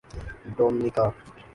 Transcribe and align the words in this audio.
Dominica 0.55 1.05